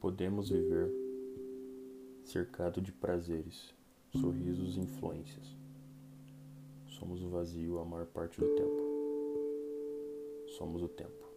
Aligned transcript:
Podemos 0.00 0.48
viver 0.48 0.90
cercado 2.24 2.80
de 2.80 2.90
prazeres, 2.90 3.74
sorrisos 4.12 4.76
e 4.76 4.80
influências. 4.80 5.46
Somos 6.86 7.22
o 7.22 7.28
vazio 7.28 7.78
a 7.78 7.84
maior 7.84 8.06
parte 8.06 8.40
do 8.40 8.48
tempo. 8.48 8.90
Somos 10.56 10.82
o 10.82 10.88
tempo. 10.88 11.29